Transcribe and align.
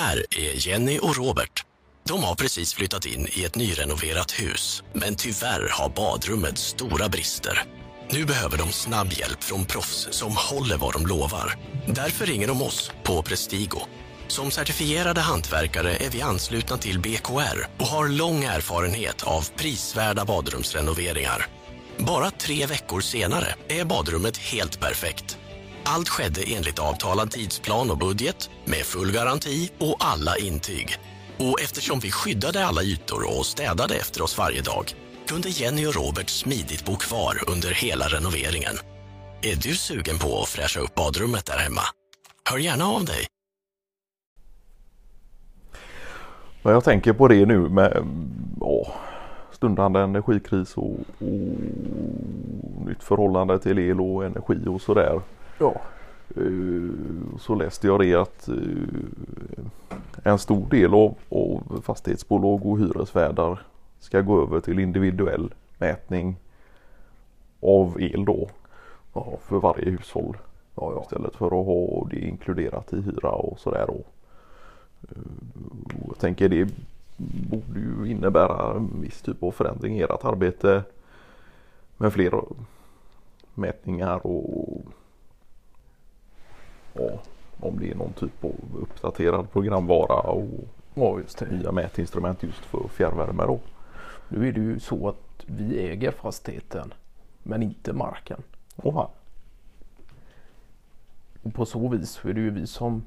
här 0.00 0.26
är 0.30 0.68
Jenny 0.68 0.98
och 0.98 1.16
Robert. 1.16 1.64
De 2.08 2.24
har 2.24 2.34
precis 2.34 2.74
flyttat 2.74 3.06
in 3.06 3.28
i 3.32 3.44
ett 3.44 3.56
nyrenoverat 3.56 4.30
hus, 4.30 4.82
men 4.92 5.16
tyvärr 5.16 5.68
har 5.70 5.88
badrummet 5.88 6.58
stora 6.58 7.08
brister. 7.08 7.62
Nu 8.10 8.24
behöver 8.24 8.58
de 8.58 8.72
snabb 8.72 9.12
hjälp 9.12 9.42
från 9.42 9.64
proffs 9.64 10.08
som 10.10 10.36
håller 10.36 10.76
vad 10.76 10.92
de 10.92 11.06
lovar. 11.06 11.54
Därför 11.86 12.26
ringer 12.26 12.48
de 12.48 12.62
oss 12.62 12.92
på 13.02 13.22
Prestigo. 13.22 13.80
Som 14.28 14.50
certifierade 14.50 15.20
hantverkare 15.20 15.96
är 15.96 16.10
vi 16.10 16.22
anslutna 16.22 16.76
till 16.76 17.00
BKR 17.00 17.66
och 17.78 17.86
har 17.86 18.08
lång 18.08 18.44
erfarenhet 18.44 19.22
av 19.22 19.48
prisvärda 19.56 20.24
badrumsrenoveringar. 20.24 21.46
Bara 21.98 22.30
tre 22.30 22.66
veckor 22.66 23.00
senare 23.00 23.54
är 23.68 23.84
badrummet 23.84 24.36
helt 24.36 24.80
perfekt. 24.80 25.39
Allt 25.94 26.08
skedde 26.08 26.40
enligt 26.56 26.78
avtalad 26.78 27.30
tidsplan 27.30 27.90
och 27.90 27.98
budget 27.98 28.50
med 28.64 28.78
full 28.78 29.12
garanti 29.12 29.70
och 29.78 29.96
alla 30.00 30.38
intyg. 30.38 30.88
Och 31.38 31.60
eftersom 31.60 31.98
vi 32.00 32.10
skyddade 32.10 32.66
alla 32.66 32.82
ytor 32.82 33.38
och 33.38 33.46
städade 33.46 33.94
efter 33.94 34.22
oss 34.22 34.38
varje 34.38 34.62
dag 34.62 34.94
kunde 35.28 35.48
Jenny 35.48 35.86
och 35.86 35.94
Robert 35.94 36.28
smidigt 36.28 36.84
bo 36.84 36.96
kvar 36.96 37.50
under 37.52 37.68
hela 37.68 38.04
renoveringen. 38.04 38.74
Är 39.42 39.56
du 39.56 39.76
sugen 39.76 40.18
på 40.18 40.40
att 40.42 40.48
fräscha 40.48 40.80
upp 40.80 40.94
badrummet 40.94 41.46
där 41.46 41.58
hemma? 41.58 41.82
Hör 42.50 42.58
gärna 42.58 42.84
av 42.84 43.04
dig. 43.04 43.26
Men 46.62 46.72
jag 46.72 46.84
tänker 46.84 47.12
på 47.12 47.28
det 47.28 47.46
nu 47.46 47.58
med 47.58 47.92
åh, 48.60 48.88
stundande 49.52 50.00
energikris 50.00 50.76
och, 50.76 50.96
och 51.18 52.86
nytt 52.86 53.02
förhållande 53.02 53.58
till 53.58 53.78
el 53.78 54.00
och 54.00 54.24
energi 54.24 54.66
och 54.66 54.80
sådär. 54.80 55.20
Ja. 55.60 55.80
Uh, 56.36 56.92
så 57.38 57.54
läste 57.54 57.86
jag 57.86 58.00
det 58.00 58.14
att 58.14 58.48
uh, 58.48 58.88
en 60.22 60.38
stor 60.38 60.66
del 60.70 60.94
av, 60.94 61.14
av 61.28 61.82
fastighetsbolag 61.82 62.66
och 62.66 62.78
hyresvärdar 62.78 63.62
ska 63.98 64.20
gå 64.20 64.42
över 64.42 64.60
till 64.60 64.78
individuell 64.78 65.54
mätning 65.78 66.36
av 67.60 68.00
el 68.00 68.24
då. 68.24 68.48
Ja, 69.14 69.38
för 69.42 69.56
varje 69.56 69.90
hushåll. 69.90 70.36
Ja, 70.74 70.92
ja. 70.94 71.02
Istället 71.02 71.36
för 71.36 71.46
att 71.46 71.66
ha 71.66 72.08
det 72.10 72.20
inkluderat 72.20 72.92
i 72.92 73.00
hyra 73.00 73.30
och 73.30 73.58
sådär 73.58 73.84
då. 73.86 74.02
Jag 76.06 76.18
tänker 76.18 76.48
det 76.48 76.68
borde 77.50 77.80
ju 77.80 78.10
innebära 78.10 78.76
en 78.76 79.00
viss 79.00 79.22
typ 79.22 79.42
av 79.42 79.50
förändring 79.50 79.98
i 79.98 80.02
ert 80.02 80.24
arbete 80.24 80.82
med 81.96 82.12
fler 82.12 82.42
mätningar 83.54 84.26
och 84.26 84.82
ja, 87.00 87.18
om 87.60 87.78
det 87.78 87.90
är 87.90 87.94
någon 87.94 88.12
typ 88.12 88.44
av 88.44 88.78
uppdaterad 88.80 89.52
programvara 89.52 90.30
och 90.30 90.48
ja, 90.94 91.18
just 91.18 91.38
det. 91.38 91.50
nya 91.50 91.72
mätinstrument 91.72 92.42
just 92.42 92.64
för 92.64 92.88
fjärrvärme 92.88 93.46
då. 93.46 93.60
Nu 94.28 94.48
är 94.48 94.52
det 94.52 94.60
ju 94.60 94.80
så 94.80 95.08
att 95.08 95.44
vi 95.46 95.78
äger 95.78 96.10
fastigheten 96.10 96.94
men 97.42 97.62
inte 97.62 97.92
marken. 97.92 98.42
Oha. 98.76 99.08
Och 101.42 101.54
på 101.54 101.66
så 101.66 101.88
vis 101.88 102.24
är 102.24 102.32
det 102.32 102.40
ju 102.40 102.50
vi 102.50 102.66
som 102.66 103.02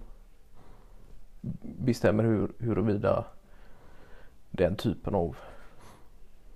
bestämmer 1.61 2.23
hur, 2.23 2.51
huruvida 2.57 3.25
den 4.51 4.75
typen 4.75 5.15
av 5.15 5.37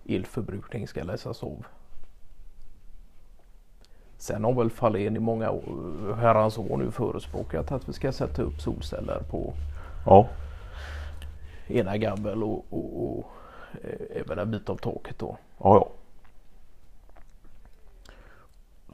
elförbrukning 0.06 0.88
ska 0.88 1.04
läsas 1.04 1.44
av. 1.44 1.66
Sen 4.28 4.44
har 4.44 4.54
väl 4.54 4.70
Fahlén 4.70 5.16
i 5.16 5.20
många 5.20 5.54
herrans 6.18 6.58
år 6.58 6.78
nu 6.78 6.92
förespråkat 6.92 7.72
att 7.72 7.90
vi 7.90 7.94
ska 7.94 8.12
sätta 8.12 8.42
upp 8.42 8.62
solceller 8.62 9.22
på 9.30 9.54
ja. 10.06 10.28
ena 11.68 11.98
gabbel 11.98 12.44
och, 12.44 12.66
och, 12.70 13.18
och 13.18 13.32
eh, 13.84 14.22
även 14.22 14.40
en 14.40 14.52
bit 14.52 14.70
av 14.70 14.76
taket 14.76 15.20
då. 15.20 15.38
Ja, 15.58 15.76
ja. 15.76 15.90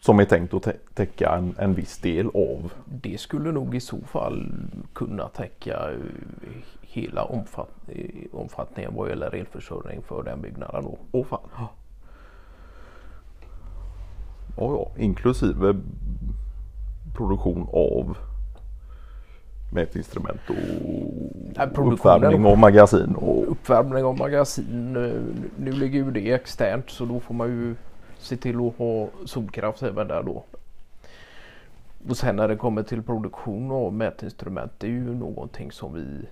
Som 0.01 0.19
är 0.19 0.25
tänkt 0.25 0.53
att 0.53 0.67
täcka 0.93 1.35
en, 1.35 1.55
en 1.57 1.73
viss 1.73 1.97
del 1.97 2.27
av? 2.27 2.73
Det 2.85 3.19
skulle 3.19 3.51
nog 3.51 3.75
i 3.75 3.79
så 3.79 4.01
fall 4.01 4.53
kunna 4.93 5.27
täcka 5.27 5.91
eh, 5.91 5.97
hela 6.81 7.23
omfatt, 7.23 7.71
eh, 7.87 8.25
omfattningen 8.31 8.95
vad 8.95 9.09
gäller 9.09 9.35
elförsörjning 9.35 10.01
för 10.01 10.23
den 10.23 10.41
byggnaden 10.41 10.83
då. 10.83 10.97
Åh 11.11 11.25
fan. 11.25 11.67
Ja. 14.57 14.63
Ja, 14.63 14.91
inklusive 14.97 15.75
produktion 17.13 17.67
av 17.73 18.17
mätinstrument 19.73 20.41
och 20.49 20.55
Nej, 21.57 21.67
uppvärmning 21.75 22.45
av 22.45 22.57
magasin. 22.57 23.15
Och... 23.15 23.51
Uppvärmning 23.51 24.03
av 24.03 24.17
magasin. 24.17 24.93
Nu 25.57 25.71
ligger 25.71 25.99
ju 25.99 26.11
det 26.11 26.31
externt 26.31 26.89
så 26.89 27.05
då 27.05 27.19
får 27.19 27.33
man 27.33 27.47
ju 27.47 27.75
se 28.17 28.37
till 28.37 28.67
att 28.67 28.77
ha 28.77 29.07
solkraft 29.25 29.83
även 29.83 30.07
där 30.07 30.23
då. 30.23 30.43
Och 32.09 32.17
sen 32.17 32.35
när 32.35 32.47
det 32.47 32.55
kommer 32.55 32.83
till 32.83 33.03
produktion 33.03 33.71
av 33.71 33.93
mätinstrument 33.93 34.71
det 34.77 34.87
är 34.87 34.91
ju 34.91 35.15
någonting 35.15 35.71
som 35.71 35.93
vi 35.93 36.25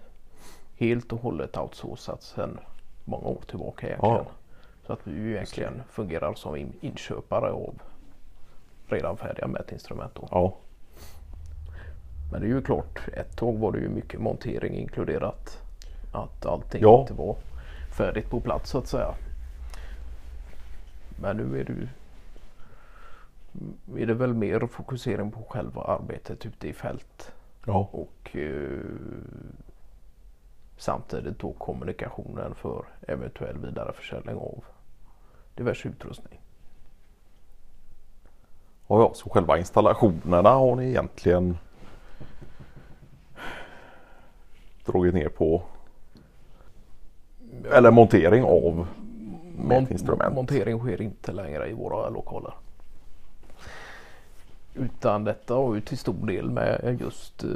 helt 0.76 1.14
och 1.14 1.22
hållet 1.22 1.58
outsourcat 1.58 2.24
sedan 2.24 2.60
många 3.06 3.28
år 3.28 3.42
tillbaka 3.48 3.88
egentligen. 3.88 4.16
Ja. 4.16 4.26
Så 4.88 4.94
att 4.94 5.00
vi 5.04 5.12
ju 5.12 5.32
egentligen 5.32 5.82
fungerar 5.90 6.34
som 6.34 6.74
inköpare 6.82 7.52
av 7.52 7.74
redan 8.92 9.18
färdiga 9.18 9.48
mätinstrument. 9.48 10.16
Då. 10.16 10.28
Ja. 10.32 10.56
Men 12.32 12.42
det 12.42 12.48
är 12.48 12.50
ju 12.50 12.62
klart, 12.62 13.00
ett 13.14 13.38
tag 13.38 13.58
var 13.58 13.72
det 13.72 13.80
ju 13.80 13.90
mycket 13.90 14.22
montering 14.22 14.74
inkluderat. 14.74 15.62
Att 16.12 16.46
allting 16.46 16.82
ja. 16.82 17.02
inte 17.02 17.14
var 17.14 17.36
färdigt 17.98 18.30
på 18.30 18.40
plats 18.40 18.70
så 18.70 18.78
att 18.78 18.88
säga. 18.88 19.14
Men 21.22 21.38
nu 21.38 21.60
är 21.60 21.64
det 21.64 21.74
ju 21.74 21.88
är 23.98 24.06
det 24.06 24.14
väl 24.14 24.34
mer 24.34 24.68
fokusering 24.68 25.32
på 25.32 25.44
själva 25.44 25.82
arbetet 25.82 26.46
ute 26.46 26.68
i 26.68 26.74
fält. 26.74 27.32
Ja. 27.66 27.90
Och 27.92 28.36
eh, 28.36 28.80
samtidigt 30.78 31.40
då 31.40 31.54
kommunikationen 31.54 32.56
för 32.56 32.86
eventuell 33.08 33.58
vidareförsäljning 33.58 34.36
av 34.36 34.64
diverse 35.56 35.90
utrustning. 35.90 36.40
Ja, 38.92 39.00
ja, 39.00 39.12
så 39.14 39.30
själva 39.30 39.58
installationerna 39.58 40.50
har 40.50 40.76
ni 40.76 40.90
egentligen 40.90 41.58
dragit 44.86 45.14
ner 45.14 45.30
på? 45.30 45.62
Eller 47.72 47.92
montering 47.92 48.44
av 48.44 48.88
mätinstrument? 49.58 50.36
Montering 50.36 50.80
sker 50.80 51.02
inte 51.02 51.32
längre 51.32 51.70
i 51.70 51.74
våra 51.74 52.10
lokaler. 52.10 52.54
Utan 54.74 55.24
detta 55.24 55.54
har 55.54 55.76
ju 55.76 55.82
till 55.82 55.98
stor 55.98 56.28
del 56.28 56.50
med 56.50 56.98
just 57.02 57.44
uh, 57.44 57.52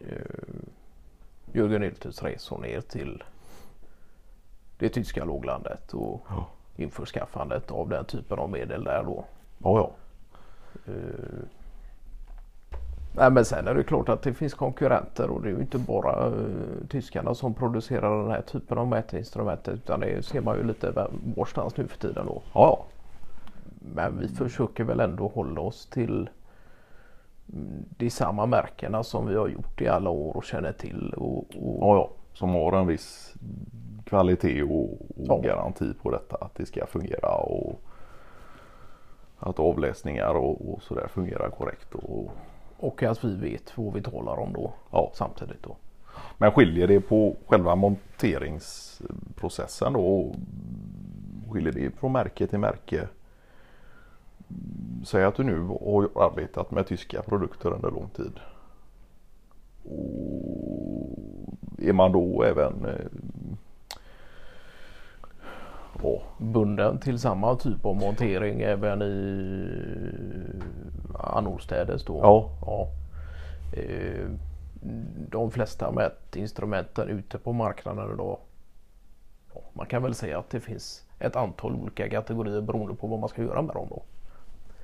uh, 0.00 0.16
Jörgen 1.52 1.84
Yltes 1.84 2.22
resor 2.22 2.58
ner 2.58 2.80
till 2.80 3.22
det 4.78 4.88
tyska 4.88 5.24
låglandet 5.24 5.94
och 5.94 6.22
ja. 6.28 6.46
införskaffandet 6.76 7.70
av 7.70 7.88
den 7.88 8.04
typen 8.04 8.38
av 8.38 8.50
medel 8.50 8.84
där 8.84 9.02
då. 9.02 9.24
Ja, 9.64 9.78
ja. 9.78 9.90
Uh, 10.92 11.44
nej, 13.12 13.30
men 13.30 13.44
sen 13.44 13.68
är 13.68 13.74
det 13.74 13.82
klart 13.82 14.08
att 14.08 14.22
det 14.22 14.34
finns 14.34 14.54
konkurrenter 14.54 15.30
och 15.30 15.42
det 15.42 15.48
är 15.48 15.52
ju 15.52 15.60
inte 15.60 15.78
bara 15.78 16.28
uh, 16.28 16.86
tyskarna 16.88 17.34
som 17.34 17.54
producerar 17.54 18.22
den 18.22 18.30
här 18.30 18.42
typen 18.42 18.78
av 18.78 18.88
mätinstrument 18.88 19.68
utan 19.68 20.00
det 20.00 20.24
ser 20.24 20.40
man 20.40 20.56
ju 20.56 20.64
lite 20.64 21.08
varstans 21.36 21.76
nu 21.76 21.86
för 21.86 21.98
tiden 21.98 22.26
då. 22.26 22.42
Ja, 22.52 22.78
ja. 22.78 22.84
Men 23.94 24.18
vi 24.18 24.28
försöker 24.28 24.84
väl 24.84 25.00
ändå 25.00 25.28
hålla 25.28 25.60
oss 25.60 25.86
till 25.86 26.30
mm, 27.52 27.84
de 27.98 28.10
samma 28.10 28.46
märkena 28.46 29.02
som 29.02 29.26
vi 29.26 29.36
har 29.36 29.48
gjort 29.48 29.80
i 29.80 29.88
alla 29.88 30.10
år 30.10 30.36
och 30.36 30.44
känner 30.44 30.72
till. 30.72 31.14
Och, 31.16 31.38
och... 31.38 31.78
Ja, 31.80 31.96
ja, 31.96 32.10
som 32.32 32.50
har 32.50 32.72
en 32.72 32.86
viss 32.86 33.34
kvalitet 34.04 34.62
och, 34.62 34.92
och 34.92 34.98
ja. 35.16 35.38
garanti 35.38 35.94
på 36.02 36.10
detta 36.10 36.36
att 36.36 36.54
det 36.54 36.66
ska 36.66 36.86
fungera 36.86 37.34
och 37.34 37.80
att 39.44 39.58
avläsningar 39.58 40.34
och, 40.34 40.72
och 40.72 40.82
sådär 40.82 41.08
fungerar 41.08 41.50
korrekt. 41.50 41.94
Och, 41.94 42.30
och 42.76 43.02
att 43.02 43.24
vi 43.24 43.36
vet 43.36 43.78
vad 43.78 43.94
vi 43.94 44.02
talar 44.02 44.36
om 44.36 44.52
då 44.52 44.72
ja. 44.90 45.10
samtidigt. 45.14 45.62
Då. 45.62 45.76
Men 46.38 46.52
skiljer 46.52 46.86
det 46.86 47.00
på 47.00 47.36
själva 47.46 47.74
monteringsprocessen 47.74 49.92
då? 49.92 50.34
Skiljer 51.50 51.72
det 51.72 51.90
från 51.90 52.12
märke 52.12 52.46
till 52.46 52.58
märke? 52.58 53.08
Säg 55.04 55.24
att 55.24 55.34
du 55.34 55.42
nu 55.42 55.60
har 55.60 56.08
arbetat 56.14 56.70
med 56.70 56.86
tyska 56.86 57.22
produkter 57.22 57.72
under 57.72 57.90
lång 57.90 58.08
tid. 58.08 58.40
Och 59.84 61.18
är 61.78 61.92
man 61.92 62.12
då 62.12 62.42
även 62.42 62.86
ja. 66.04 66.22
bunden 66.38 66.98
till 66.98 67.18
samma 67.18 67.56
typ 67.56 67.84
av 67.84 67.96
montering 67.96 68.60
även 68.60 69.02
i 69.02 69.68
annorstädes 71.18 72.04
då? 72.04 72.18
Ja. 72.22 72.50
ja. 72.66 72.88
Eh, 73.80 74.30
de 75.30 75.50
flesta 75.50 75.92
mätinstrumenten 75.92 77.08
ute 77.08 77.38
på 77.38 77.52
marknaden 77.52 78.14
idag. 78.14 78.38
Man 79.72 79.86
kan 79.86 80.02
väl 80.02 80.14
säga 80.14 80.38
att 80.38 80.50
det 80.50 80.60
finns 80.60 81.06
ett 81.18 81.36
antal 81.36 81.74
olika 81.74 82.10
kategorier 82.10 82.60
beroende 82.60 82.94
på 82.94 83.06
vad 83.06 83.18
man 83.20 83.28
ska 83.28 83.42
göra 83.42 83.62
med 83.62 83.74
dem. 83.74 83.86
Då. 83.90 84.02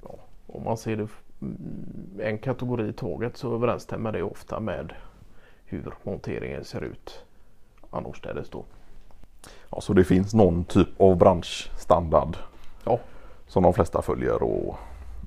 Ja, 0.03 0.15
om 0.47 0.65
man 0.65 0.77
ser 0.77 0.97
det 0.97 1.09
mm, 1.43 2.21
en 2.21 2.39
kategori 2.39 2.89
i 2.89 2.93
taget 2.93 3.37
så 3.37 3.55
överensstämmer 3.55 4.13
det 4.13 4.23
ofta 4.23 4.61
med 4.61 4.93
hur 5.65 5.95
monteringen 6.03 6.65
ser 6.65 6.85
ut 6.85 7.25
annorstädes 7.91 8.51
då. 8.51 8.65
Ja, 9.71 9.81
så 9.81 9.93
det 9.93 10.05
finns 10.05 10.35
någon 10.35 10.65
typ 10.65 11.01
av 11.01 11.17
branschstandard 11.17 12.37
Ja, 12.85 12.99
som 13.47 13.63
de 13.63 13.75
flesta 13.75 14.03
följer. 14.03 14.43
Och, 14.43 14.79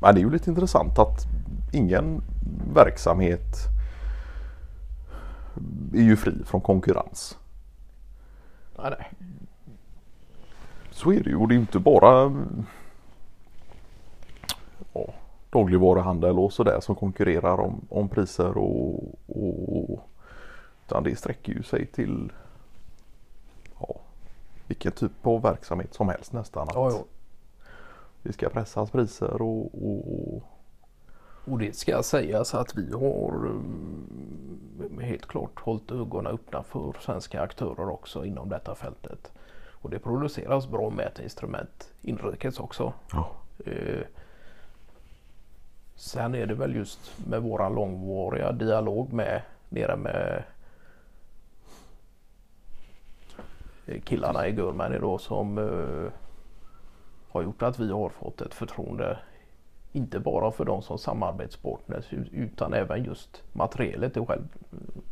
men 0.02 0.16
det 0.16 0.22
är 0.22 0.24
ju 0.24 0.32
lite 0.32 0.50
intressant 0.50 1.00
att 1.00 1.26
ingen 1.72 2.22
verksamhet 2.74 3.56
är 5.94 6.02
ju 6.02 6.16
fri 6.16 6.44
från 6.46 6.62
konkurrens. 6.62 7.38
nej, 8.78 8.94
nej. 9.00 9.10
Så 10.92 11.12
är 11.12 11.24
det 11.24 11.30
ju 11.30 11.36
och 11.36 11.48
det 11.48 11.56
är 11.56 11.60
inte 11.60 11.80
bara 11.80 12.32
ja, 14.94 15.14
dagligvaruhandel 15.50 16.40
och 16.40 16.54
sådär 16.54 16.80
som 16.82 16.96
konkurrerar 16.96 17.60
om, 17.60 17.82
om 17.90 18.10
priser 18.10 18.58
och, 18.58 19.04
och 19.28 20.10
utan 20.86 21.04
det 21.04 21.16
sträcker 21.16 21.54
ju 21.54 21.64
sig 21.64 21.86
till 21.86 22.32
ja, 22.32 22.43
vilken 24.68 24.92
typ 24.92 25.28
av 25.28 25.42
verksamhet 25.42 25.94
som 25.94 26.10
helst 26.10 26.34
nästan. 26.34 26.68
Att 26.70 26.76
Ja, 26.76 26.92
ja. 26.92 27.04
Det 28.24 28.34
ska 28.34 28.50
pressas 28.50 28.92
priser 28.92 29.42
och, 29.42 29.66
och, 29.86 30.34
och 30.36 30.44
Och 31.46 31.60
det 31.60 31.76
ska 31.76 32.04
sägas 32.04 32.54
att 32.54 32.76
vi 32.78 32.92
har 32.94 33.36
mm, 33.36 35.00
helt 35.02 35.26
klart 35.26 35.60
hållit 35.60 35.92
ögonen 35.92 36.34
öppna 36.34 36.64
för 36.64 36.96
svenska 37.02 37.42
aktörer 37.42 37.90
också 37.90 38.26
inom 38.26 38.50
detta 38.50 38.76
fältet. 38.76 39.32
Och 39.72 39.90
det 39.90 40.00
produceras 40.00 40.68
bra 40.68 40.90
mätinstrument 40.90 41.94
inrikes 42.02 42.60
också. 42.60 42.94
ja, 43.12 43.32
Eh, 43.66 44.04
Sen 45.96 46.36
är 46.36 46.46
det 46.46 46.56
väl 46.56 46.76
just 46.76 47.12
med 47.28 47.42
våran 47.42 47.76
långvariga 47.76 48.52
dialog 48.52 49.14
med 49.14 49.42
nere 49.70 49.96
med 49.96 50.38
eh, 50.38 50.44
killarna 54.04 54.48
i 54.48 54.52
Gurmany 54.52 54.98
då 54.98 55.18
som 55.18 55.58
eh, 55.58 56.12
har 57.32 57.42
gjort 57.44 57.62
att 57.62 57.80
vi 57.80 57.92
har 57.92 58.10
fått 58.10 58.42
ett 58.42 58.54
förtroende 58.54 59.18
inte 59.92 60.20
bara 60.20 60.52
för 60.52 60.66
dem 60.66 60.82
som 60.82 60.98
samarbetspartners 60.98 62.14
utan 62.32 62.74
även 62.74 63.04
just 63.04 63.44
materialet 63.54 64.18
i 64.18 64.26
själv, 64.26 64.44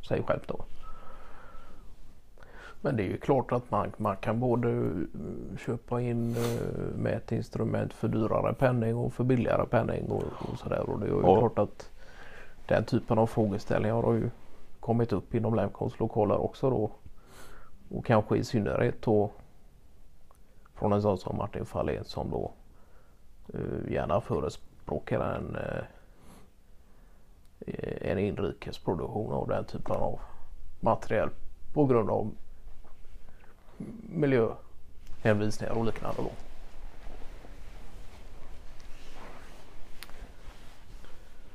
sig 0.08 0.24
själv 0.24 0.40
då. 0.48 0.64
Men 2.84 2.96
det 2.98 3.04
är 3.04 3.08
ju 3.08 3.18
klart 3.18 3.52
att 3.52 3.72
man, 3.72 3.92
man 3.98 4.16
kan 4.18 4.40
både 4.40 4.70
eh, 4.70 5.58
köpa 5.66 6.02
in 6.02 6.36
eh, 6.36 6.96
mätinstrument 6.96 7.94
för 7.94 8.08
dyrare 8.08 8.54
penning 8.54 8.96
och 8.96 9.14
för 9.14 9.24
billigare 9.24 9.66
penning 9.66 10.12
och, 10.12 10.24
och 10.52 10.60
sådär. 10.60 10.90
Och 10.90 11.00
det 11.00 11.06
är 11.06 11.10
ju 11.10 11.22
Ja. 11.22 11.40
klart 11.40 11.60
att 11.60 11.90
den 12.68 12.84
typen 12.86 13.18
av 13.18 13.28
frågeställningar 13.28 13.96
har 14.02 14.14
ju 14.14 14.30
kommit 14.80 15.14
upp 15.14 15.36
inom 15.36 15.56
Lemcons 15.56 16.00
lokaler 16.00 16.38
också 16.42 16.70
då. 16.70 16.92
Och 17.94 18.06
kanske 18.06 18.38
i 18.38 18.44
synnerhet 18.44 19.02
då 19.02 19.32
från 20.74 20.94
en 20.94 21.02
sån 21.02 21.18
som 21.18 21.38
Martin 21.38 21.66
Fahlén 21.66 22.04
som 22.04 22.30
då 22.30 22.52
eh, 23.54 23.92
gärna 23.92 24.22
förespråkar 24.22 25.20
en, 25.20 25.56
eh, 25.56 25.84
en 28.12 28.20
inrikesproduktion 28.20 29.34
av 29.34 29.48
den 29.48 29.66
typen 29.66 29.96
av 29.96 30.20
material 30.80 31.30
på 31.74 31.86
grund 31.86 32.10
av 32.10 32.32
miljöhänvisningar 34.10 35.74
och 35.74 35.86
liknande. 35.86 36.22
Då. 36.22 36.32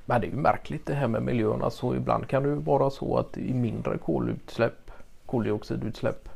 Men 0.04 0.20
det 0.20 0.26
är 0.26 0.30
ju 0.30 0.36
märkligt 0.36 0.86
det 0.86 0.94
här 0.94 1.08
med 1.08 1.22
miljön. 1.22 1.62
Alltså 1.62 1.96
ibland 1.96 2.28
kan 2.28 2.42
det 2.42 2.48
ju 2.48 2.54
vara 2.54 2.90
så 2.90 3.18
att 3.18 3.36
i 3.36 3.54
mindre 3.54 3.98
kolutsläpp, 3.98 4.85
koldioxidutsläpp. 5.26 6.28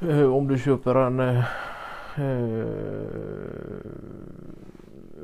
eh, 0.00 0.34
Om 0.34 0.48
du 0.48 0.58
köper 0.58 0.94
en 0.94 1.20
eh, 1.20 1.44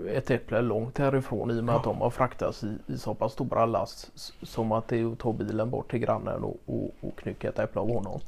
ett 0.08 0.30
äpple 0.30 0.60
långt 0.60 0.98
härifrån 0.98 1.50
i 1.50 1.60
och 1.60 1.64
med 1.64 1.74
att 1.74 1.84
de 1.84 2.00
har 2.00 2.10
fraktats 2.10 2.64
i, 2.64 2.78
i 2.86 2.98
så 2.98 3.14
pass 3.14 3.32
stora 3.32 3.66
last 3.66 4.12
som 4.42 4.72
att 4.72 4.88
det 4.88 4.96
är 5.00 5.12
att 5.12 5.18
ta 5.18 5.32
bilen 5.32 5.70
bort 5.70 5.90
till 5.90 5.98
grannen 6.00 6.44
och, 6.44 6.56
och, 6.66 6.94
och 7.00 7.18
knycka 7.18 7.48
ett 7.48 7.58
äpple 7.58 7.80
av 7.80 7.88
honom. 7.92 8.20